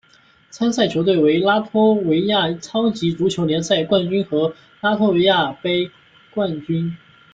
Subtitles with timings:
[0.49, 5.91] 参赛球队为拉脱维亚超级足球联赛冠军和拉脱维亚杯
[6.33, 6.97] 冠军。